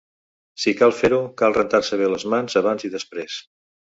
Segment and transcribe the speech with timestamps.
[0.61, 3.37] Si cal fer-ho, cal rentar-se bé les mans abans i després.